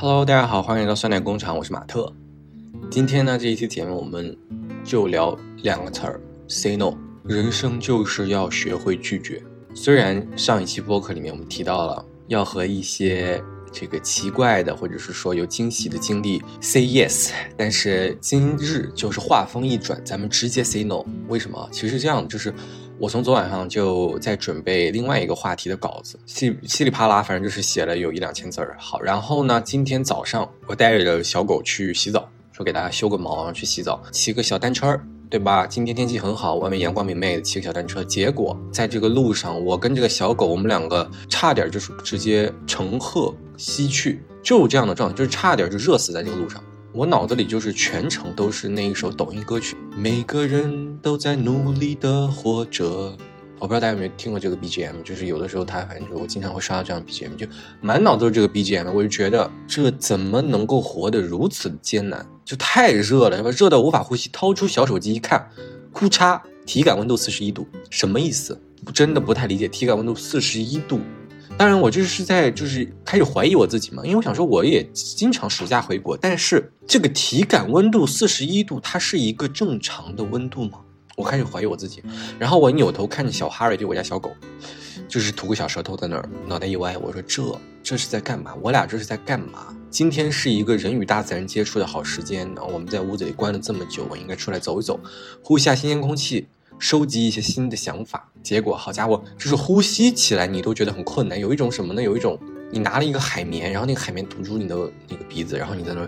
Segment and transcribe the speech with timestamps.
[0.00, 2.12] Hello，大家好，欢迎来到酸奶工厂，我是马特。
[2.88, 4.38] 今天呢，这一期节目我们
[4.84, 6.94] 就聊两个词儿：say no。
[7.24, 9.42] 人生就是要学会拒绝。
[9.74, 13.42] 虽然上一期播客里面我们提到了要和一些
[13.72, 21.04] 这个奇怪的或者是说有惊喜的经历 say yes，但是今日就是话锋一转，咱们直接 say no。
[21.26, 21.68] 为什么？
[21.72, 22.54] 其实这样，就是
[23.00, 28.76] 我从昨晚上就在准备另外一个话题的稿子，稀稀里啪啦，反正就是写了有一两千字儿。
[28.78, 35.00] 好，然后呢，今天早上我带着小狗去洗澡，说给大家修个毛，然后去洗澡，骑个小单车儿。
[35.30, 35.66] 对吧？
[35.66, 38.02] 今天天气很好，外面阳光明媚，骑个小单车。
[38.02, 46.64] 结果在这个路上，我跟这个小狗，我们两个差点就是直接乘鹤西去，就这样的状态，就是差点就热死在这个路上。
[46.90, 53.14] 我脑子里就是全程都是那一首抖音歌曲，每个人都在努力的活着。
[53.58, 57.46] 我不知道大家有没有听过这个 BGM，就是有的时候它反正就我经常会刷到这样 BGM，就
[57.82, 62.26] 满脑子都是这个 BGM，我就觉得这怎么能够活得如此的艰难？
[62.42, 63.50] 就太热了，是吧？
[63.50, 64.30] 热到无法呼吸。
[64.32, 65.46] 掏出小手机一看，
[65.92, 68.58] 库嚓，体感温度四十一度，什么意思？
[68.94, 69.68] 真的不太理解。
[69.68, 71.00] 体感温度四十一度，
[71.58, 80.78] 当然我就是在就是开始怀疑我自己嘛，因为我想说我也经常暑假回国，但是这个体感温度四十一度，它是一个正常的温度吗？
[81.16, 82.00] 我开始怀疑我自己，
[82.38, 84.30] 然后我扭头看着小哈瑞，就我家小狗，
[85.08, 88.54] 就是吐个小舌头在那儿，脑袋一歪，我说这这是在干嘛？
[88.62, 89.74] 我俩这是在干嘛？
[89.90, 92.60] 今天是一个人与大自然接触的好时间呢。
[92.72, 95.00] 我们在屋子里关了这么久，我应该出来走一走，
[95.42, 96.46] 呼吸下新鲜空气，
[96.78, 98.30] 收集一些新的想法。
[98.42, 102.02] 结果好家伙，就是呼吸起来你都觉得很困难，有一种什么呢？
[102.02, 102.38] 有一种
[102.70, 104.76] 你拿了一个海绵，然后那个海绵堵住你的
[105.08, 106.06] 那个鼻子，然后你在那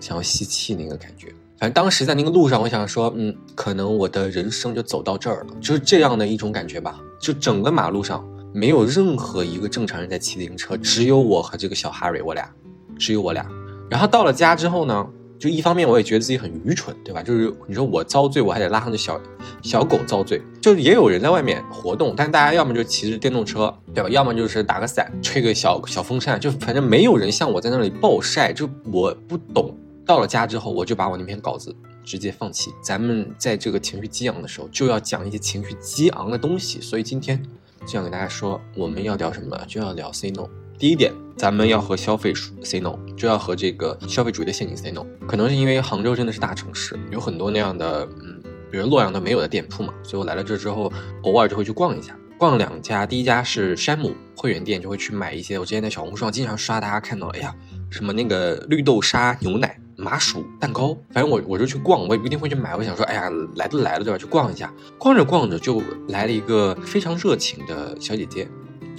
[0.00, 1.28] 想要吸气那个感觉。
[1.56, 7.00] 反正当时在那个路上，我想说，嗯，可能我的人生就走到这儿了，就是这样的一种感觉吧。
[7.20, 12.50] 就整个马路上没有任何一个正常人在骑自行车，只有我和这个小哈瑞，我俩，
[12.98, 13.46] 只有我俩。
[13.88, 15.06] 然后到了家之后呢，
[15.38, 17.22] 就一方面我也觉得自己很愚蠢，对吧？
[17.22, 19.20] 就是你说我遭罪，我还得拉上这小
[19.62, 20.40] 小狗遭罪。
[20.60, 24.08] 就是也有人在外面活动，但大家要么就骑着电动车，对吧？
[24.08, 28.52] 要么就是打个伞，吹个小小风扇，就反正没有人像我在那里暴晒。
[28.52, 29.76] 就我不懂。
[30.06, 31.74] 到了家之后，我就把我那篇稿子
[32.04, 32.70] 直接放弃。
[32.82, 36.80] 咱们在这个情绪激昂的时候，就要讲一些情绪激昂的东西。
[36.80, 37.42] 所以今天
[37.80, 39.58] 就想给大家说，我们要聊什么？
[39.66, 40.46] 就要聊 say no。
[40.78, 45.04] 第一点，咱们要和消费 say no，就要和这个消费主义的陷阱 say no。
[45.26, 48.40] 可能是因为杭州真的是大城市，有很多那样的，嗯，
[48.70, 49.94] 比如洛阳都没有的店铺嘛。
[50.02, 50.92] 所以我来了这之后，
[51.22, 52.16] 偶尔就会去逛一下。
[52.36, 55.58] 逛两家，第一家是山姆会员店，就会去买一些。
[55.58, 57.54] 我之前在小红书上经常刷，大家看到，哎呀，
[57.90, 59.78] 什么那个绿豆沙牛奶。
[59.96, 62.74] 麻薯蛋糕，反正我我就去逛，我也不一定会去买。
[62.74, 64.18] 我想说，哎呀，来都来了，对吧？
[64.18, 64.74] 去逛一下。
[64.98, 68.48] 逛着逛着，就来了一个非常热情的小姐姐，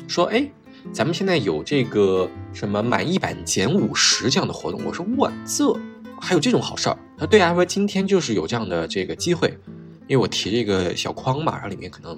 [0.08, 0.50] 说：“哎，
[0.91, 5.73] 咱们现在有这个什么满一百减五十这样的活动。”我说：“哇，这
[6.22, 9.57] 还有这种好事儿？”他说：“对啊，说今天就是有这样的这个机会，
[10.07, 12.18] 因为我提这个小筐嘛，然后里面可能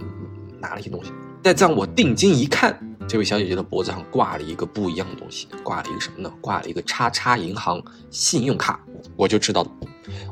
[0.59, 1.11] 拿了一些东西。
[1.41, 6.29] 但这样我定睛一看。”这位小姐姐的脖子上挂了一个不一样的东西，挂了一个什么呢？
[6.41, 8.83] 挂了一个叉叉银行信用卡，
[9.15, 9.65] 我就知道，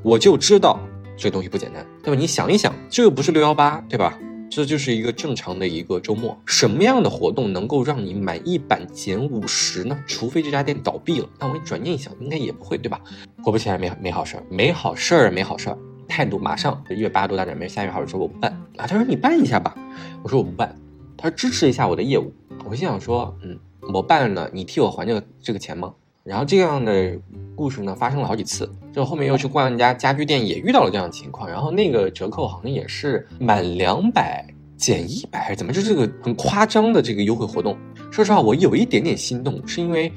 [0.03, 0.77] 我就知道
[1.15, 2.19] 这东西不简单，对吧？
[2.19, 4.19] 你想一想，这又不是六幺八，对吧？
[4.55, 10.01] 这就是一个正常的一个周末，什么样的活动能够让你满一百减五十呢？
[10.07, 13.01] 除非这家店倒闭了，但我一转念一想，应该也不会，对吧？
[13.43, 15.77] 果不其然，没没好事儿，没好事儿，没好事儿，
[16.07, 19.75] 态度马上一月八度大转变，下月好事说我不办啊，他说你办一下吧，
[20.23, 20.73] 我说我不办，
[21.17, 22.31] 他说支持一下我的业务。
[22.63, 23.59] 我心想说，嗯，
[23.93, 25.93] 我办了，你替我还这个这个钱吗？
[26.25, 27.15] 然后这样的
[27.55, 28.67] 故事呢，发生了好几次。
[28.91, 31.47] 就后面又去逛一家家居店，也遇到了这样的情况。
[31.47, 34.43] 然后那个折扣好像也是满两百
[34.75, 35.71] 减一百，还是怎么？
[35.71, 37.77] 就这个很夸张的这个优惠活动。
[38.09, 40.11] 说实话，我有一点点心动，是因为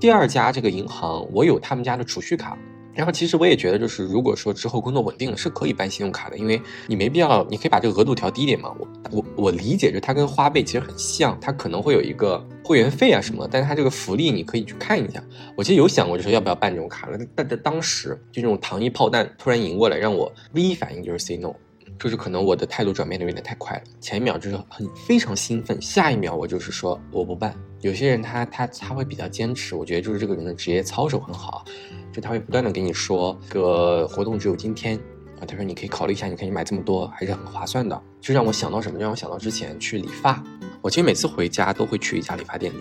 [0.00, 2.58] 第二家这个银行，我有他们家的储蓄卡。
[2.94, 8.74] 然后其实我也觉得，就是如果说之后工作稳定了，是可以办信用卡的，因为你没必要，你可以把这个额度调低一点嘛。
[8.78, 15.22] 我我我理解，就它跟花呗其实很像，它可能会有一个会员费啊什么，但是它这个福利你可以去看一下。
[15.56, 21.52] 我其实有想过，就是要不要办这种卡了，但但当时就这种糖衣炮弹突然迎过来，让我第一反应就是 say no，
[21.98, 27.54] 就是可能我的态度转变的有点太快了，前一秒就是很非常兴奋，下一秒我就是说我不办。
[27.82, 31.64] 有些人他他他会比较坚持，我觉得就是这个人的职业操守很好。
[32.12, 34.96] 就他会不断的跟你说，个活动只有今天
[35.40, 35.42] 啊。
[35.44, 38.00] 他说你可以考虑一下，你可以买这么多，还是很划算的。
[38.20, 39.00] 就让我想到什么？
[39.00, 40.40] 让我想到之前去理发。
[40.80, 42.78] 我其实每次回家都会去一家理发店里。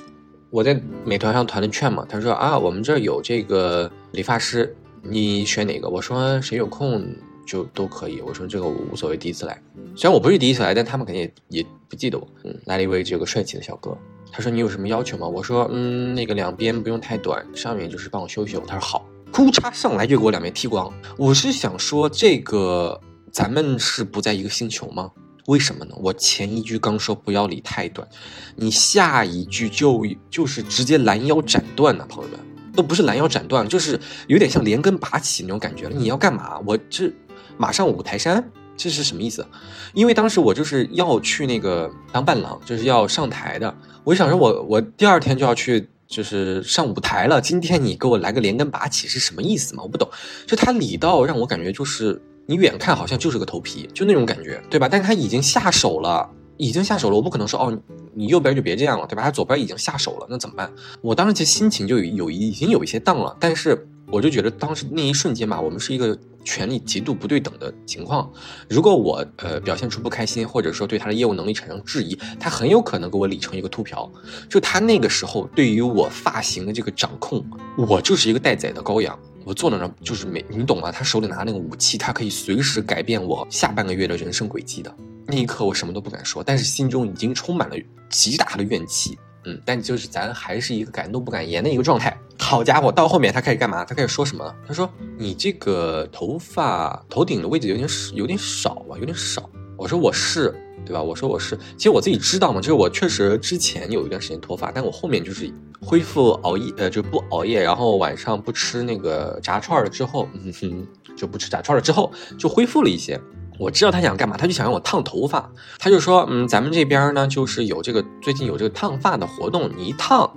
[0.51, 5.89] 我在美团上团了券嘛，他说啊，我们这儿有这个理发师，你选哪个？
[5.89, 7.03] 我说谁有空
[7.43, 8.21] 就都可以。
[8.21, 9.59] 我说这个我无所谓，第一次来。
[9.95, 12.27] 虽然我不是第一次来，但他们肯定也也不记得我。
[12.43, 13.97] 嗯，来了一位这个帅气的小哥。
[14.31, 15.27] 他说你有什么要求吗？
[15.27, 18.63] 我说嗯，那个两边不用太短，上面就是帮我修修。
[18.65, 20.91] 他说好，哭嚓上来就给我两边剃光。
[21.17, 22.99] 我是想说这个
[23.31, 25.11] 咱们是不在一个星球吗？
[25.47, 25.95] 为什么呢？
[25.97, 28.07] 我前一句刚说不要理太短，
[28.55, 32.39] 你下一句就就是直接拦腰斩断呢，朋友们
[32.73, 35.95] 都不是拦腰斩断，就是有点像连根拔起那种感觉了。
[35.95, 36.57] 你要干嘛？
[36.65, 37.11] 我这
[37.57, 38.49] 马上五台山。
[38.81, 39.45] 这是什么意思？
[39.93, 43.71] 因为当时我就是要去那个当伴郎，就是要上台的。
[44.03, 47.39] 我就想说，我我第二天就要去，就是上舞台了。
[47.39, 49.83] 今天你给我来个连根拔起是什么意思嘛？
[49.83, 50.09] 我不懂。
[50.47, 54.89] 就他理到让我感觉就是你远看好像就是个头皮，就那种感觉，对吧？
[54.89, 57.15] 但是他已经下手了，已经下手了。
[57.15, 57.79] 我不可能说哦，
[58.15, 59.21] 你右边就别这样了，对吧？
[59.21, 60.71] 他左边已经下手了，那怎么办？
[61.01, 63.87] 我当时其实心情就有有已经有一些荡了，但是。
[64.11, 68.31] 我就觉得当时那一瞬间吧，我们是一个权力极度不对等的情况。
[68.69, 74.11] 如果我呃表现出不开心，或者说对他的业务能力产生质疑，他很有可能给我理成一个秃瓢。
[74.49, 77.45] 就他那个时候对于我发型的这个掌控，
[77.77, 79.17] 我就是一个待宰的羔羊。
[79.43, 80.91] 我坐在那儿就是没你懂吗？
[80.91, 84.95] 他手里拿那个武器，他可以随时改变我下半个月的人生轨迹的。
[85.25, 87.75] 那一刻我什么都不敢说，但是心中已经充满了
[88.09, 89.17] 极大的怨气。
[89.45, 92.15] 嗯，但就是咱还是一个敢怒不敢言的一个状态。
[92.39, 93.85] 好家伙，到后面他开始干嘛？
[93.85, 94.55] 他开始说什么了？
[94.67, 100.53] 他说：“你这个头发头顶的位置有点有点少啊，有点少。”我说：“我是，
[100.85, 105.51] 对吧？”我说：“我是。”其实我自己知道嘛，就是我确实之前有一段时间脱发，但我后面就是
[105.81, 113.19] 恢复熬夜，呃，就不熬夜，然后晚上不吃那个炸串了之后，嗯哼，就不吃炸串了之后，就恢复了一些。
[113.61, 115.47] 我知道他想干嘛，他就想让我烫头发。
[115.77, 120.35] 他就说，嗯，咱们这边呢，就是有这个最近有这个烫发的活动，你一烫，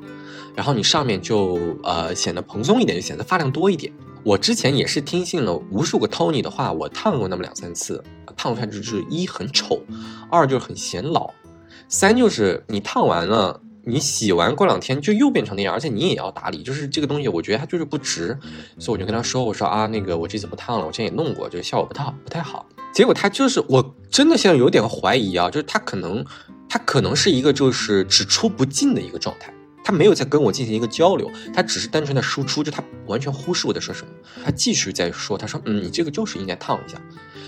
[0.55, 3.91] 然后你上面就呃显得蓬松一点，就显得发量多一点。
[4.23, 8.05] 我之前也是听信了无数个 Tony 的话，我烫过那么两三次，
[8.37, 9.83] 烫出来就是一很丑，
[10.31, 11.31] 二就是很显老，
[11.89, 13.59] 三就是你烫完了。
[13.87, 18.35] 你洗完过两天就又变成那样，而且你也要打理，就是这个东西，我觉得它就是不值，
[18.79, 22.65] 所以我就跟他说，我说啊，那个我这次不烫了，我之前也弄过，这个效果不太好不太好。
[22.95, 26.25] 结果他就是我真的现在有点怀疑啊，就是他可能
[26.69, 29.53] 他可能是一个就是只出不进的一个状态，
[29.83, 34.13] 他没有在跟我进行一个交流，他只是单纯的输出，就他完全忽视我在说什么。
[34.45, 36.97] 他继续在说，他说嗯，你这个就是应该烫一下。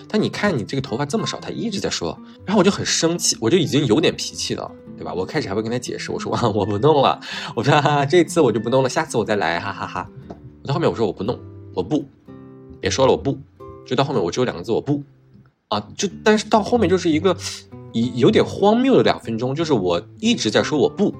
[0.08, 5.14] 但你看你这个头发这么少，他一直在说，然后我就很生气，我就已经有点脾气了，对吧？
[5.14, 7.20] 我开始还会跟他解释，我说啊，我不弄了，
[7.54, 10.10] 我说哈哈，这次我就不弄了，下次我再来，哈哈哈。
[10.64, 11.38] 到后面我说我不弄，
[11.72, 12.04] 我不，
[12.80, 13.38] 别说了，我不，
[13.84, 15.02] 就到后面我只有两个字，我不，
[15.68, 17.36] 啊，就但是到后面就是一个。
[18.14, 21.14] 有点荒谬的两分钟，就是我一直在说我不，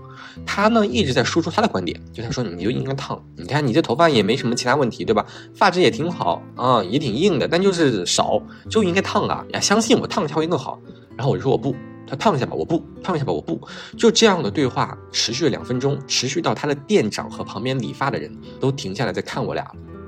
[0.45, 5.25] 他呢一直在输出他的观点，就他说你就应该烫，你看你这头发也没什么其他问题，对吧？
[5.55, 9.43] 发质也挺好啊，也挺硬的，但就是少，就应该烫啊！
[9.55, 10.79] 呀，相信我，烫一下会更好。
[11.17, 11.75] 然后我就说我不，
[12.07, 13.59] 他烫一下吧，我不，烫一下吧，我不，
[13.97, 19.67] 就这样的对话持续了两分钟，持续到他的店长和旁边理发的人都停下来在看我俩。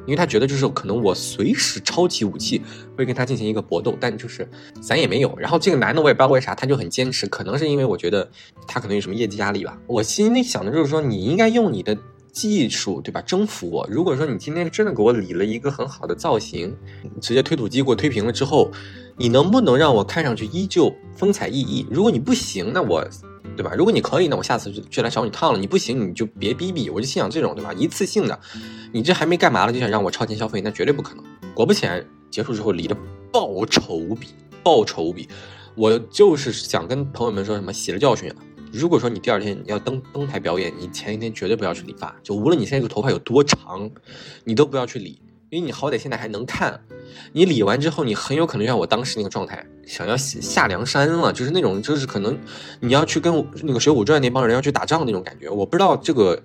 [0.09, 2.63] 因为他觉得就是可能我随时抄起武器
[2.97, 4.49] 会跟他进行一个搏斗，但就是
[4.81, 5.37] 咱也没有。
[5.39, 8.27] 然后这个男的我也不知道为啥，他就很坚持，可能是因为我觉得
[8.67, 9.79] 他可能有什么业绩压力吧。
[9.87, 11.95] 我心里想的就是说，你应该用你的
[12.33, 13.87] 技术，对吧，征服我。
[13.91, 16.75] 如果说你今天真的给我理了一个很好的造型，
[17.21, 18.71] 直接推土机给我推平了之后，
[19.19, 21.87] 你能不能让我看上去依旧风采奕奕？
[21.91, 23.07] 如果你不行，那我。
[23.59, 23.75] 对吧？
[23.77, 25.59] 如果你可以，那我下次就就来找你烫了。
[25.59, 26.89] 你不行，你就别逼逼。
[26.89, 27.73] 我就心想这种，对吧？
[27.75, 28.39] 一次性的，
[28.93, 31.25] 你这还没干嘛了，就想让我超前消费，那绝对不可能。
[31.55, 32.97] 果不其然，结束之后理的
[33.33, 34.29] 爆丑无比，
[34.63, 35.29] 爆丑无比。
[35.75, 38.37] 我就是想跟朋友们说什么，洗了教训啊。
[38.73, 43.91] 如果说你第二天要登登台表演，你前一天绝对不要去理发，就无论你现在这个头发有多长，
[44.45, 45.19] 你都不要去理。
[45.51, 46.79] 因为你好歹现在还能看，
[47.33, 52.39] 你理完之后，你很有可能像我当时那个状态，想要下梁山了，就是那种，就是可能
[52.81, 55.49] 你要去跟那个《水浒传》那帮人要去打仗那种感觉。
[55.49, 56.39] 我不知道这个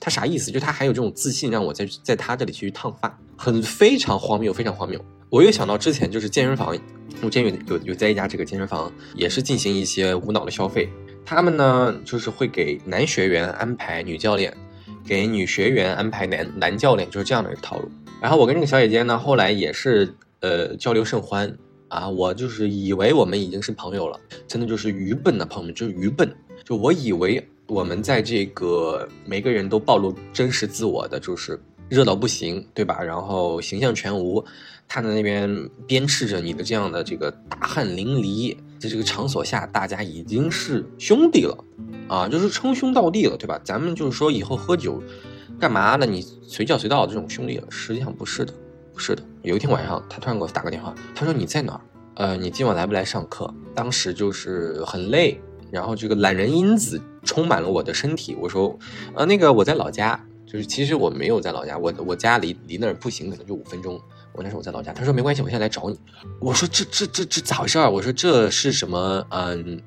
[0.00, 4.98] 他啥意思，就他还有这种自信，让我在在他这里去烫发，很非常荒谬，非常荒谬。
[5.28, 6.74] 我又想到之前就是健身房，
[7.20, 10.88] 我之前有有有在一家这个健身房，也是进行一些无脑的消费，
[11.22, 14.56] 他们呢就是会给男学员安排女教练，
[15.04, 17.90] 给女学员安排男男教练，就是这样的一个套路。
[18.20, 21.56] 然后我跟这个小姐姐呢，后来也是呃交流甚欢
[21.86, 26.28] 啊，我就是以为我们已经是朋友了，真的就是愚笨的朋友们，就是愚笨。
[26.64, 31.58] 就我以为我们在这个每个人都暴露真实自我的，就是
[31.88, 33.00] 热到不行，对吧？
[33.00, 34.44] 然后形象全无，
[34.88, 35.48] 他在那边
[35.86, 41.56] 鞭笞着你的这样的这个大汗淋漓，在这个场所下，大家已经是兄弟了
[42.08, 43.60] 啊，就是称兄道弟了，对吧？
[43.62, 45.00] 咱们就是说以后喝酒。
[45.58, 46.06] 干嘛呢？
[46.06, 47.66] 你随叫随到这种兄弟了？
[47.70, 48.52] 实际上不是的，
[48.92, 49.22] 不是的。
[49.42, 51.80] 有一天晚上，他突然给我打个电话，他说：“你在哪儿？
[52.14, 55.40] 呃，你今晚来不来上课？”当时就是很累
[55.70, 58.36] 然后这个懒人因子充满了我的身体。
[58.40, 58.76] 我说，
[59.14, 64.00] 呃，那个我在老家，就是其实我没有在老家，我我家离离那儿步行可能就五分钟。
[64.32, 65.98] 我那时候我在老家，他说没关系，我现在来找你。
[66.40, 67.90] 我说这这这这咋回事儿？
[67.90, 69.26] 我说这是什么？
[69.30, 69.80] 嗯，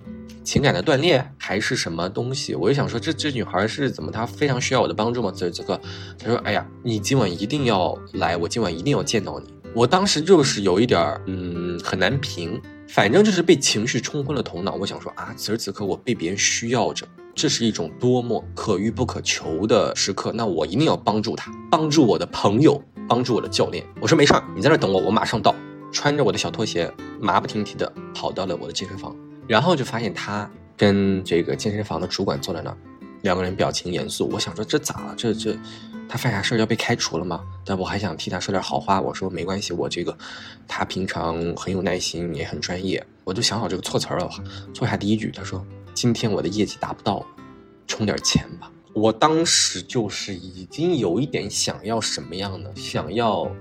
[0.43, 2.55] 情感的断裂还是什么东西？
[2.55, 4.11] 我就想说这这女孩是怎么？
[4.11, 5.31] 她非常需要我的帮助吗？
[5.31, 5.79] 此时此刻，
[6.17, 9.53] 她说，哎呀，你今晚一定要来，我今晚一定要见到你。
[9.73, 14.73] 我当时就是有一点儿，嗯，很难评，反正就是被情绪冲昏了头脑。
[14.73, 20.31] 我想说啊，此时此刻我被别人需要着，这是一种多么可遇不可求的时刻。
[20.33, 23.85] 那我一定要帮助他，帮助我的朋友，帮助我的教练。
[24.01, 25.55] 我说没事儿，你在那等我，我马上到。
[25.93, 29.13] 穿着我的小拖鞋，马不停蹄的跑到了我的健身房，
[29.51, 32.77] 然后就发现他跟这个健身房的主管坐在那儿，
[33.23, 34.29] 两个人表情严肃。
[34.31, 35.13] 我想说这咋了？
[35.17, 35.57] 这这。
[36.07, 37.41] 他犯啥事儿要被开除了吗？
[37.65, 39.01] 但我还想替他说点好话。
[39.01, 40.17] 我说没关系，我这个
[40.69, 43.05] 他平常很有耐心，也很专业。
[43.25, 44.29] 我就想好这个措辞了，
[44.73, 45.29] 坐下第一句。
[45.35, 47.25] 他说：“今天我的业绩达不到，
[47.87, 53.51] 充点钱吧。”我当时就是已经有一点想要什么样的，想要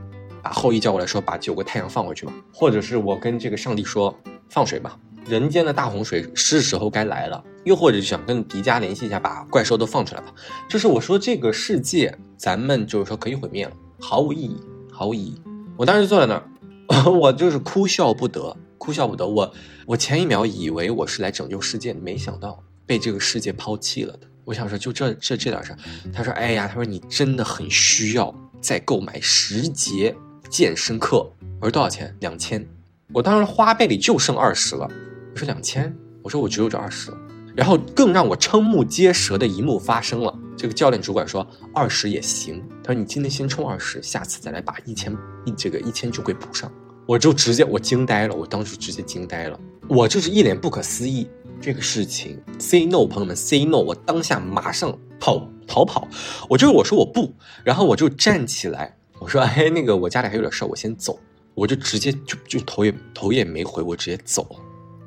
[0.41, 4.17] 把后羿叫过来说把九个太阳放回去吧，或者是我跟这个上帝说
[4.49, 4.97] 放水吧。
[5.27, 10.35] 人间的大洪水是时候该来了，又或者想跟迪迦联系一下，把怪兽都放出来吧。
[10.69, 14.57] 就是我说这个世界，咱们就是说可以毁灭了，毫无意义，
[14.91, 15.41] 毫无意义。
[15.77, 19.27] 我当时坐在那儿， 我就是哭笑不得，哭笑不得。
[19.27, 19.53] 我
[19.87, 24.27] 我前一秒以为我是来拯救世界的，没想到被这个世界抛弃了的。
[24.45, 25.79] 我想说，就这这这点事儿。
[26.13, 30.15] 他说，哎呀，他说你真的很需要再购买十节
[30.49, 31.31] 健身课。
[31.61, 32.13] 我说多少钱？
[32.21, 32.67] 两千。
[33.13, 34.91] 我当时花呗里就剩二十了。
[35.33, 37.13] 我说两千，我说我只有这二十，
[37.55, 40.37] 然后更让我瞠目结舌的一幕发生了。
[40.57, 46.71] 这个教练主管说二十也行，他说你今天先充二十，下次再来把一千一这个一千就给补上。
[47.07, 49.59] 我就直接我惊呆了，我当时直接惊呆了，
[49.89, 51.27] 我就是一脸不可思议
[51.61, 52.41] 这个事情。
[52.59, 56.07] Say no，朋友们，Say no，我当下马上跑逃跑，
[56.49, 57.33] 我就是我说我不，
[57.65, 61.19] 然后我就站起来，我说哎那个我家里还有点事儿，我先走，
[61.55, 64.57] 我就直接就就头也头也没回，我直接走了。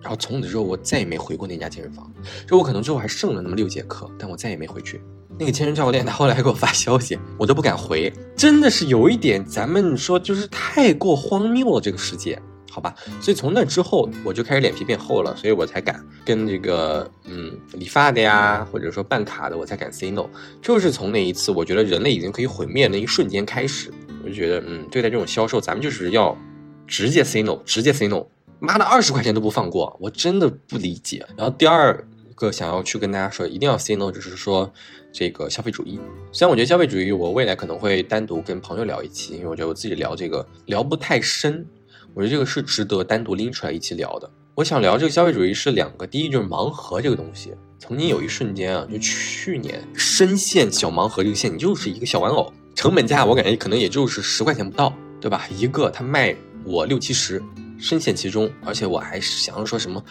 [0.04, 2.12] 然后从此之后，我再也没回过那家健身房。
[2.46, 5.02] 就我可能最后还剩了那么六节课，但我再也没回去。
[5.40, 12.94] 那个健身教练他后来还给我发消息，我都不敢回，真的是有一点，咱们说就是太过荒谬了这个世界，好吧？
[13.20, 20.30] 所以从那之后，我就开始脸皮变厚了，所以我才敢跟这个嗯理发的呀，或者说办卡的，我才敢 say no。
[20.62, 23.92] 就是从那一次，我觉得人类已经可以毁灭那一瞬间开始，
[24.24, 26.38] 我就觉得嗯，对待这种销售，咱们就是要
[26.86, 28.24] 直接 say no，直接 say no。
[28.60, 31.26] 妈的，二十块钱都不放过，我真的不理解。
[31.38, 32.06] 然后第二
[32.36, 34.72] 个想要去跟大家说，一定要 say no，就是说
[35.12, 36.00] 这个消费主义。
[36.32, 41.66] 虽然我觉得消费主义，我未来可能会单独跟朋友聊一期，因为我觉得我自己聊这个聊不太深，
[42.14, 44.30] 我觉得这个是值得单独拎出来一起聊的。
[44.56, 55.48] 我想聊这个消费主义是两个，第一就是盲盒这个东西，曾经有一瞬间啊，就去年深陷小盲盒这个陷阱，就是一个小玩偶，成本价我感觉可能也就是十块钱不到，对吧？
[55.58, 57.42] 一个它卖我六七十。
[57.80, 60.02] 深陷其中，而且我还想要说什么，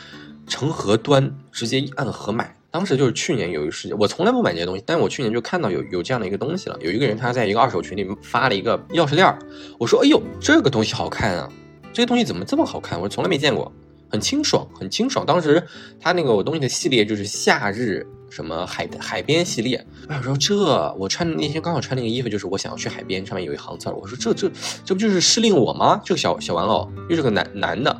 [0.47, 2.55] 成盒端直接按盒买。
[2.71, 6.77] 当时就是去年有一时间，我从来不买这些东西，但是我去年就看到有有这样的一个东西了。
[6.83, 9.39] 有一个人他在一个二手群里发了一个钥匙链，
[9.79, 11.49] 我说：“哎呦，这个东西好看啊！
[11.95, 13.01] 这个东西怎么这么好看？
[13.01, 13.73] 我从来没见过，
[14.11, 15.63] 很清爽，很清爽。”当时
[15.99, 18.07] 他那个我东西的系列就是夏日。
[18.35, 19.85] 什么海海边系列？
[20.09, 23.95] 我想说这我穿那天刚好穿那个衣服，就是我想要去海边，上面有一行字儿。
[23.95, 24.51] 我说这这
[24.87, 26.01] 这不就是失令我吗？
[26.03, 27.95] 这个小小玩偶又是个男男的，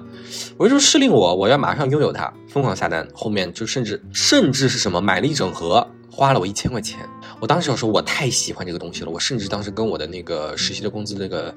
[0.57, 3.07] 我说失令我，我要马上拥有它，疯狂下单。
[3.13, 6.99] 后面就甚至甚至是什么买了一整盒，花了我一千块钱。
[7.39, 11.55] 我当时要说我太喜欢这个东西了，我甚至当时跟我的那个实习的工资那个。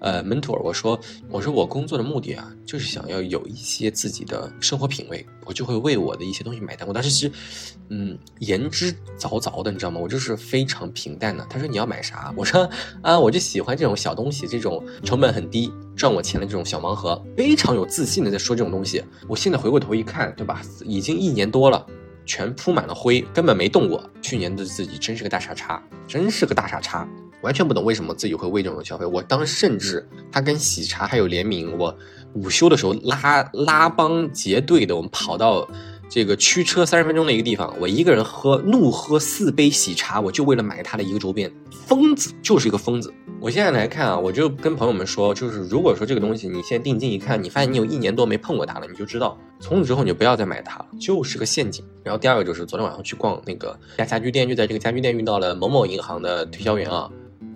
[0.00, 6.86] 呃，mentor，我说，我说我工作的目的啊，就是想要有一些自己的生活品味，我就会为我的一些东西买单。
[6.86, 7.32] 我当时其实，
[7.88, 9.98] 嗯，言之凿凿的，你知道吗？
[10.00, 11.44] 我就是非常平淡的。
[11.50, 12.32] 他说你要买啥？
[12.36, 12.68] 我说
[13.02, 19.02] 啊，我就喜欢这种小东西，这种成本很低，赚我钱的这种小盲盒，非常有自信的在说这种东西。
[19.26, 20.62] 我现在回过头一看，对吧？
[20.84, 21.84] 已经一年多了，
[22.24, 24.08] 全铺满了灰，根本没动过。
[24.22, 27.08] 去年的自己真是个大傻叉，真是个大傻叉。
[27.42, 29.06] 完全不懂为什么自己会为这种消费。
[29.06, 31.96] 我当甚至他跟喜茶还有联名，我
[32.34, 35.68] 午休的时候拉拉帮结队的，我们跑到
[36.08, 41.50] 这个驱车三十分钟的一个地方，我一个人喝怒喝四杯喜茶，我就为了买他的一个周边。
[41.70, 43.12] 疯子就是一个疯子。
[43.40, 51.84] 我现在来看啊，我就跟朋友们说，就是如果说这个东西你现在定睛一看，你发现你有一年多没碰过它了，你就知道从此之后你就不要再买它了，就是个陷阱。
[52.02, 57.08] 然后第二个就是昨天晚上去逛那个家家居店，就在这个家居店遇到了某某银行的推销员啊。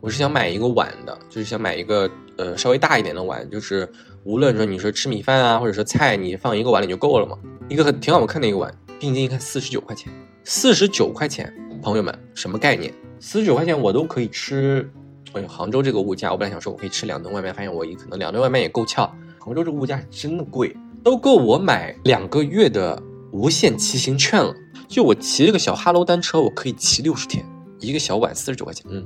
[0.02, 3.88] 我是想买一个碗的，就是想买一个呃稍微大一点的碗，就是
[4.24, 7.38] 无论说你说吃米饭啊，或者说菜，你放一个碗里就够了嘛。
[7.68, 12.92] 一个很挺好看的一个碗，定金一看四十九块钱，四十九块钱，朋友们什么概念？
[13.20, 14.90] 四十九块钱我都可以吃。
[15.34, 19.08] 哎呦，杭州这个物价，我本来想说我可以吃两顿外卖，发现我一可能两顿外卖也够呛。
[19.38, 24.52] 杭州这个物价真的贵，都够我买两个月的无限骑行券了。
[24.88, 27.46] 就我骑这个小哈喽单车，我可以骑六十天，
[27.82, 28.86] 一个小碗四十九块钱。
[28.88, 29.04] 嗯，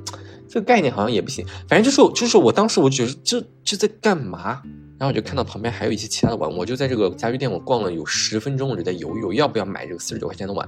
[0.49, 1.45] 这个概念好像也不行。
[1.69, 4.63] 反正就是就是我当时我觉得这这在干嘛？
[4.99, 10.67] 然后我就看到旁边还有一些其他的碗，我就在这个家具店我逛了有十分钟，我就在犹豫要不要买这个四十九块钱的碗。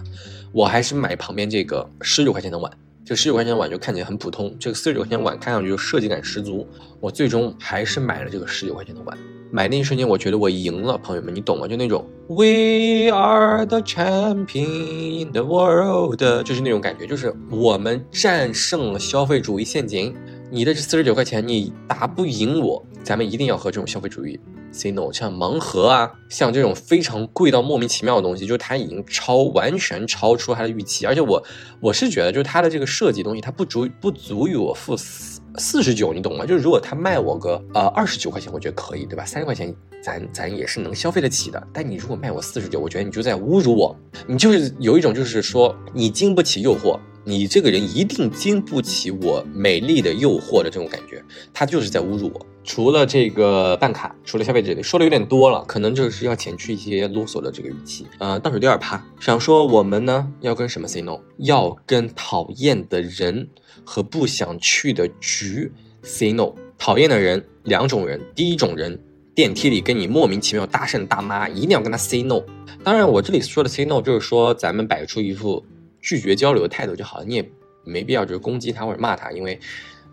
[0.53, 2.71] 我还是买旁边这个十九块钱的碗。
[3.09, 6.69] 这十九块钱的碗就看起来很普通，这个四十九块钱碗看上去就设计感十足。
[7.01, 9.17] 我最终还是买了这个十九块钱的碗。
[9.51, 11.67] 买那一瞬间，我觉得我赢了，朋友们，你懂吗？
[11.67, 20.15] 就那种 We are the champion in the world，就是那种感觉，就是我们战胜了消费主义陷阱。
[20.51, 24.39] 你的这四十九块钱，你打不赢我，咱们一定要和这种消费主义。
[24.71, 31.43] Say no，像盲盒啊，像这种非常贵到莫名其妙的东西，就是它已经超完全超出它的预期，而且我
[31.81, 36.47] 我是觉得，就是它的这个设计东西，它不足不足以我付四四十九，你懂吗？
[36.47, 39.25] 就是如果他卖我个呃二十九块钱，我觉得可以，对吧？
[39.25, 41.67] 三十块钱咱咱也是能消费得起的。
[41.73, 43.97] 但你如果卖我四十九，我觉得你就在侮辱我，
[44.27, 46.99] 你就是有一种就是说你经不起诱惑。
[47.25, 51.23] 你这个人一定经不起我美丽的诱惑的这种感觉，
[51.53, 52.47] 他就是在侮辱我。
[52.65, 58.07] 除了这个办卡，除了消费者说的有点多了，可能就是要减去一些啰嗦的这个语气。
[58.19, 61.19] 呃，倒数第二趴，想说我们呢要跟什么 say no？
[61.39, 63.49] 要跟讨厌的人
[63.85, 65.73] 和不想去的局
[66.03, 66.53] say no。
[66.77, 68.99] 讨厌的人两种人，第一种人，
[69.35, 72.43] 电梯里跟你莫名其妙搭讪的大妈，一定要跟他 say no。
[72.85, 75.65] 当然，我这里说的 say no 就是说咱们摆出一副。
[76.01, 77.51] 拒绝交流的态度就好了，你也
[77.85, 79.59] 没必要就是攻击他或者骂他，因为，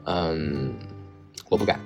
[0.06, 0.74] 嗯，
[1.50, 1.80] 我不敢。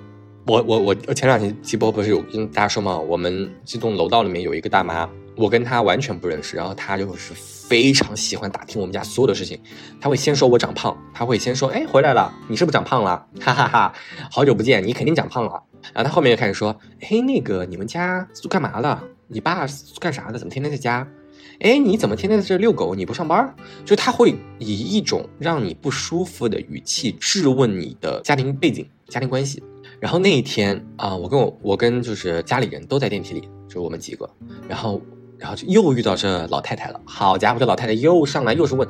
[0.46, 2.98] 我我我前两天直播不是有跟大家说吗？
[2.98, 9.60] 我们这栋楼道里面有一个大妈，我跟她完全不认识，然后她就是非常喜欢打听我们家所有的事情。
[10.00, 13.24] 她会先说我长胖，她会先说，哎，回来了，你是不是长胖了？
[13.38, 13.92] 哈哈哈，
[14.30, 15.62] 好久不见，你肯定长胖了。
[15.92, 19.04] 然后她后面又开始说，嘿，那个你们家干嘛了？
[19.28, 19.66] 你爸
[20.00, 20.38] 干啥的？
[20.38, 21.06] 怎么天天在家？
[21.60, 22.94] 哎，你怎么天天在这遛狗？
[22.94, 23.54] 你不上班？
[23.84, 29.62] 就他会以一种让你不舒服的语气质问你的家庭背景、家庭关系。
[30.00, 34.28] 然后那一天啊，我跟我我跟就是家里人都在电梯里，就我们几个。
[34.66, 35.02] 然后
[35.36, 37.00] 然后就又遇到这老太太了。
[37.04, 38.88] 好家伙，这老太太又上来又是问，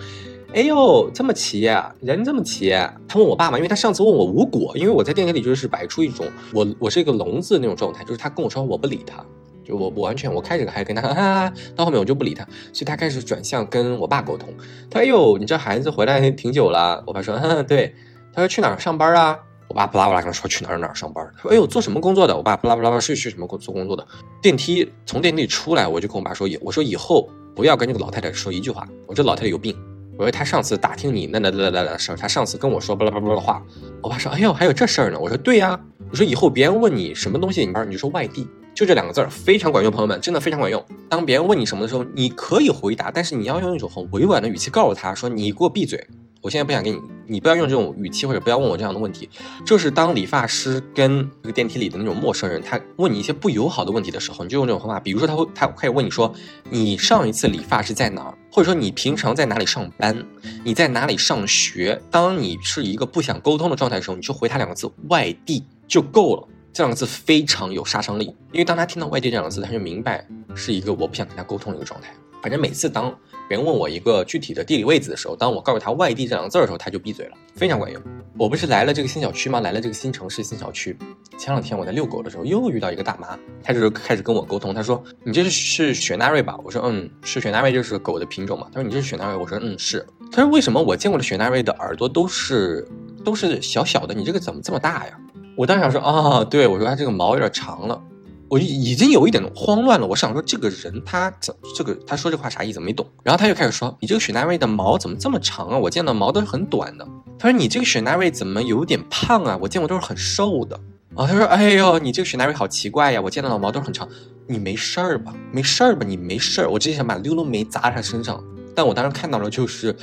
[0.54, 1.62] 哎呦，这么齐，
[2.00, 2.70] 人这么齐。
[3.08, 9.26] 他问我爸嘛，因为他上次问我无果，因为我在电梯里就是摆出一种我我是一个聋子那种状态，就是他跟我说我不理他。
[9.70, 14.48] 我我完全我开始还跟他，到后面我就不理他，所以他开始转向跟我爸沟通。
[14.90, 17.94] 他：“哎呦，你这孩子回来挺久了。”我爸说：“对。”
[18.32, 24.06] 他说：“去哪儿上班啊？”我爸不拉不拉跟他说：“去哪儿哪儿上班。”他说：“哎呦，做什么工作的？”我爸不拉不拉是去什么工做工作的？
[24.42, 28.86] 电梯从电梯里出来，我就跟我爸说：“我说以后不要跟这个老太太说一句话。
[29.06, 29.76] 我这老太太有病。
[30.18, 33.62] 我说她上次打听你那那那那那事儿，她上次跟我说巴拉巴拉巴拉的话。”
[34.02, 35.78] 我爸说：“哎呦，还有这事儿呢。”我说：“对呀。”
[36.10, 38.48] 我说：“以后别人问你什么东西，你你就说外地。”
[38.80, 40.82] 就这两个字儿非常管用，朋友们，真的非常管用。
[41.06, 46.02] 当别人问你什么的时候，你可以回答，但是你要用一种很委婉的语气告诉他说：“你给我闭嘴，
[46.40, 49.28] 我现在不想跟你，你不要用这种语气，或者不要问我这样的问题。”
[49.66, 54.98] 就是当理发师跟这个电梯里的那种陌生人，他问你一些不友好的问题的时候，你就用这种方法。
[54.98, 56.32] 比如说，他会他可以问你说
[56.70, 60.16] ：“你上一次理发是在哪儿？”或者说你平常在哪里上班？
[60.64, 62.00] 你在哪里上学？
[62.10, 66.48] 当你是一个不想沟通的状态的时候，你就回他两个字：“外地”就够了。
[66.72, 72.12] 这两个字非常有杀伤力，因为当他听到“外地”这两个字，他就明白是一个我不想跟他沟通的一个状态。
[72.40, 73.14] 反正每次当
[73.48, 78.00] 别人问我一个具体的地理位置的时候，当我告诉他“外地”这两个字的时候，他就闭嘴了，非常管用。
[78.38, 79.60] 我不是来了这个新小区吗？
[79.60, 80.96] 来了这个新城市新小区。
[81.36, 84.72] 前两天我在遛狗的时候，又遇到一个大妈，她就是开始跟我沟通。
[84.72, 92.86] 她说：“你这是是雪纳瑞吧？”我说：“嗯，是雪纳瑞，就是狗的品种嘛。”她说：“你这是雪纳瑞？”我说：“嗯，是。”她说：“为什么我见过的雪纳瑞的耳朵都是
[93.22, 95.18] 都是小小的，你这个怎么这么大呀？”
[95.60, 98.00] 我当时想说啊，对我说他这个毛有点长了，
[98.48, 100.06] 我就已经有一点慌乱了。
[100.06, 103.06] 我想说这个人他怎这个他说这话啥意思没懂。
[103.22, 105.76] 然后他就开始说你这个雪纳瑞的毛怎么这么长啊？
[105.76, 107.06] 我见到毛都是很短的。
[107.38, 109.58] 他说你这个雪纳瑞怎么有点胖啊？
[109.60, 110.74] 我见过都是很瘦的。
[111.14, 114.08] 啊，他说哎呦你这个雪纳瑞好奇怪呀，我见到的毛都是很长。
[114.46, 115.34] 你没事儿吧？
[115.52, 116.06] 没事儿吧？
[116.08, 116.70] 你没事儿？
[116.70, 118.42] 我之前想把溜溜梅砸他身上，
[118.74, 119.94] 但我当时看到了就是。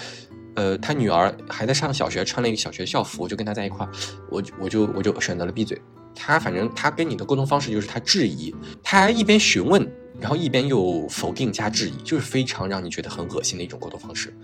[0.58, 3.92] 呃，他女儿还在上小学，穿了一个小学校服，就跟他在一块儿，
[4.32, 5.80] 我我就我就选择了闭嘴。
[6.16, 9.88] 他反正他跟你的沟通方式就是他质疑，他一边询问，
[10.20, 14.36] 然后一边又否定加质疑，就是非常让你觉得很恶心的一种沟通方式。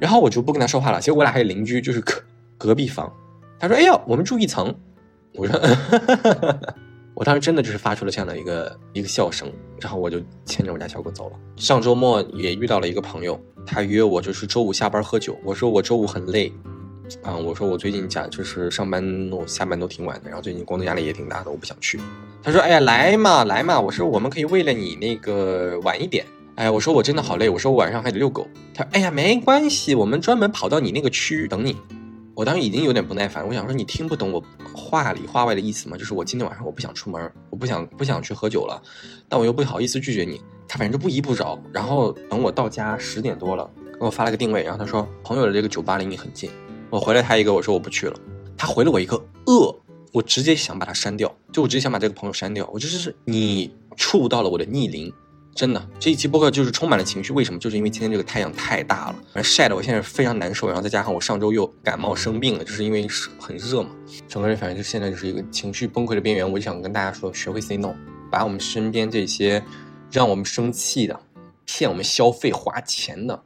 [0.00, 0.98] 然后我就不跟他说话了。
[0.98, 2.14] 其实我俩还有邻居，就是隔
[2.56, 3.12] 隔壁房。
[3.60, 4.74] 他说：“哎呦，我们住一层。”
[5.36, 6.58] 我说：“哈哈哈
[7.18, 11.36] 我当时真的就是发出了这样的一个一个笑声，然后我就牵着我家小狗走了。
[11.56, 15.36] 上周末也遇到了一个朋友，他约我就是周五下班喝酒。
[15.42, 16.52] 我说我周五很累，
[17.24, 19.02] 啊，我说我最近家就是上班
[19.32, 21.98] 我下班都挺晚的，然后最近工作压力也挺大的，我不想去。
[22.40, 26.24] 他说，哎呀，来嘛来嘛，我说我们可以为了你那个晚一点。
[26.54, 28.46] 哎，我说我真的好累，我说我晚上还得遛狗。
[28.72, 31.76] 他说，哎呀，没关系，我们专门跑到你那个区等你。
[32.38, 34.40] 我当时已经有点不耐烦，我想说你听不懂我
[34.72, 35.96] 话里话外的意思吗？
[35.96, 38.80] 就是我今天晚上我不想出门，我不想不想去喝酒了，
[39.28, 40.40] 但我又不好意思拒绝你。
[40.68, 46.48] 他反正就不依不饶，然后等我到家十点多了，给我发了个定位，然后他说朋友的这个酒吧离你很近。
[46.90, 48.16] 我回了他一个，我说我不去了。
[48.56, 49.76] 他回了我一个恶，
[50.12, 52.70] 我直接想把他删掉，就我直接想把这个朋友删掉。
[52.72, 55.12] 我就是你触到了我的逆鳞。
[55.58, 57.32] 真的，这一期播客就是充满了情绪。
[57.32, 57.58] 为什么？
[57.58, 60.68] 就是因为今天这个太阳太大了，反正晒得我现在非常难受。
[60.68, 63.04] 然后再加上我上周又感冒生病了，就是因为
[63.40, 63.90] 很热嘛，
[64.28, 66.48] 整个人反正就现在就是一个情绪崩溃的边缘。
[66.48, 67.92] 我就想跟大家说，学会 say no，
[68.30, 69.60] 把我们身边这些
[70.12, 71.20] 让我们生气的、
[71.64, 73.42] 骗我们消费花钱的，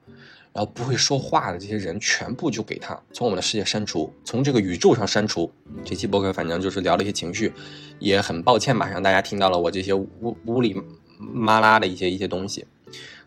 [0.52, 5.50] 然后不会说话的这些人，全部就给他从我们的世界删除，从这个宇宙上删除。
[5.82, 7.50] 这期播客反正就是聊了一些情绪，
[7.98, 10.78] 也很抱歉吧，让大家听到了我这些屋屋里。
[11.32, 12.66] 麻拉的一些一些东西，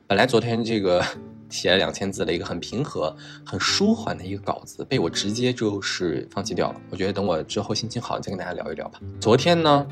[0.08, 1.04] 本来昨天这个
[1.50, 6.82] 写了两千字的一个很平和、很舒缓的一个稿子，被我直接就是放弃掉了。
[6.90, 9.00] 我觉得等我之后心情好再跟大家聊一聊吧。
[9.22, 9.88] 昨天呢，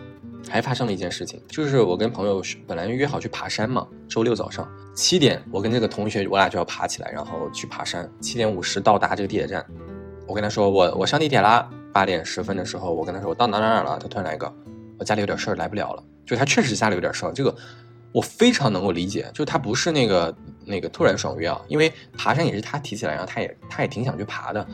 [0.49, 8.09] 还发生了一件事情，就是我跟朋友本来约好去爬山嘛，周六早上七点，我跟这个同学我俩就要爬起来，然后去爬山。
[8.19, 9.65] 七点五十到达这个地铁站，
[10.27, 11.69] 我跟他说我我上地铁啦。
[11.93, 14.51] 八点十分的时候，我跟他说我到哪哪哪了，他突然来一个，
[14.97, 16.03] 我家里有点事儿来不了了。
[16.25, 17.55] 就他确实家里有点事儿，这个。
[18.13, 20.33] 我非常能够理解，就他不是那个
[20.65, 24.65] 那个突然爽约啊，因为爬山也是他提起来，然后他也他也挺想去爬的，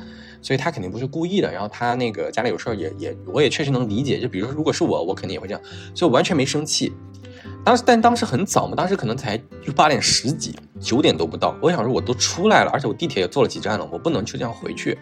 [0.42, 1.50] 所以他肯定不是故意的。
[1.52, 4.20] 然后他那个家里有事儿，也也我也确实能理解。
[4.20, 5.62] 就比如说，如果是我，我肯定也会这样，
[5.96, 6.92] 所以完全没生气。
[7.64, 11.56] 当时但当时很早嘛，当时可能才就八点十几，九点都不到。
[11.62, 14.98] 我想说我都出来了，而且我地铁也坐了几站了，我不能就这样回去。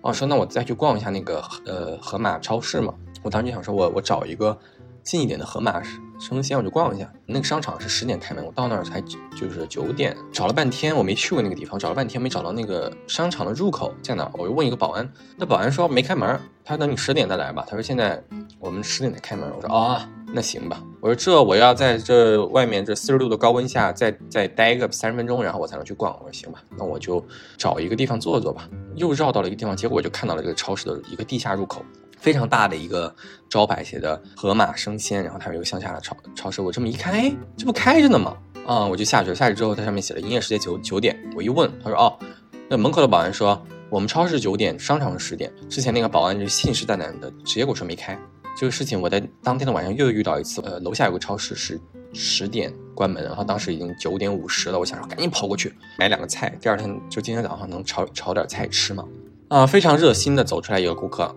[0.00, 2.92] 哦，说那我再去逛一下那个呃盒马超市嘛。
[3.22, 4.58] 我当时就想说我我找一个。
[5.06, 5.80] 近一点的盒马
[6.18, 7.10] 生鲜，我就逛一下。
[7.26, 14.30] 那个商场是十点开门，我到那儿才就是九点，找了半天我没去过那个地方，找了半天没找到那个商场的入口在哪。
[14.34, 17.64] 我就问一个保安，那保安说没开门，他等你十点再来吧。
[17.68, 18.22] 他说现在
[18.58, 19.50] 我们十点才开门。
[19.54, 20.82] 我说啊，那行吧。
[21.00, 26.12] 我说这我要在这外面这四十度的高温下再再待个三十分钟，然后我才能去逛。
[26.20, 27.24] 我说行吧，那我就
[27.56, 28.68] 找一个地方坐坐吧。
[28.94, 31.84] 又绕到了一个地方，结果我就看到了这个超市的一个地下入口。
[32.16, 33.14] 非常大的一个
[33.48, 36.60] 招牌，写的“盒马生鲜”，然后它有一个向下的超超市。
[36.60, 38.36] 我这么一看，哎，这不开着呢吗？
[38.66, 39.34] 啊，我就下去了。
[39.34, 41.16] 下去之后，它上面写了营业时间九九点。
[41.36, 42.18] 我一问，他说：“哦，
[42.68, 48.18] 那门口的保安说我们超市九点，商场是十点。”之前那个保安就信誓旦旦的直接跟我说没开。
[48.58, 50.60] 这个事情我在当天的晚上又遇到一次。
[50.62, 51.78] 呃，楼下有个超市是
[52.12, 54.78] 十点关门，然后当时已经九点五十了。
[54.78, 59.04] 我想说赶紧跑过去买两个菜，第二天就今天早上能炒炒点菜吃嘛。
[59.48, 61.36] 啊，非常热心的走出来一个顾客。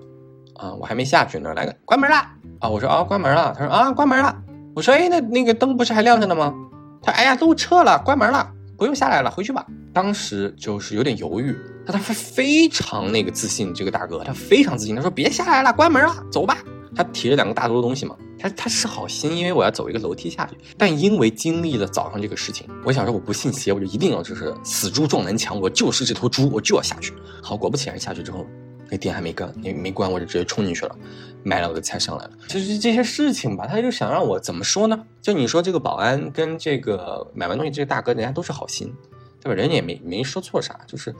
[0.59, 2.17] 啊，我还没下去呢，来个关门了
[2.59, 2.67] 啊！
[2.67, 3.55] 我说啊，关门了。
[3.57, 4.35] 他说啊，关门了。
[4.75, 6.53] 我说哎，那那个灯不是还亮着呢吗？
[7.01, 8.45] 他哎呀，都撤了，关门了，
[8.77, 9.65] 不用下来了，回去吧。
[9.93, 16.57] 当时就是有点犹豫，他他非常那个自信，这个大哥他非常自信，他说别下来了，关门了，走吧。
[16.93, 27.13] 他提着两个大兜的东西嘛，他他是好心，因为我要走一个楼梯下去，但因为经历了早上这个事情，我想说我不信邪，我就一定要就是死猪撞南墙，我就是这头猪，我就要下去。
[27.41, 28.45] 好，果不其然下去之后。
[28.89, 30.95] 那店还没关，没没关，我就直接冲进去了，
[31.43, 32.31] 买了我的菜上来了。
[32.47, 35.05] 其实这些事情吧，他就想让我怎么说呢？
[35.21, 38.93] 就你说这个保安跟这个买完东西这个大哥，人家都是好心，
[39.41, 39.53] 对吧？
[39.53, 41.13] 人家也没没说错啥，就是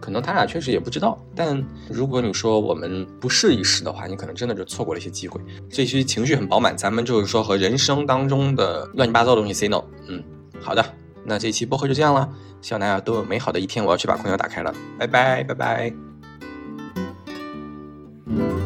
[0.00, 1.18] 可能他俩确实也不知道。
[1.34, 5.40] 但如果你说我们不试一试的话，你可能真的就错过了一些机会。
[5.68, 9.82] 这期情绪很饱满，咱们就是说和人生当中的乱七八糟的东西 say no。
[10.06, 10.22] 嗯，
[10.60, 10.84] 好的，
[11.24, 12.28] 那这期播客就这样了，
[12.62, 13.84] 希望大家都有美好的一天。
[13.84, 16.15] 我要去把空调打开了，拜拜拜拜。
[18.28, 18.65] Thank you.